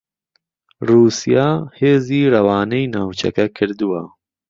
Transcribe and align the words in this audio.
رووسیا 0.87 1.49
هێزی 1.79 2.31
رەوانەی 2.35 2.89
ناوچەکە 2.95 3.45
کردووە 3.57 4.01